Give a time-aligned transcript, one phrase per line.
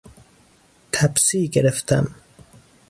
[0.91, 2.15] تپسی گرفتم.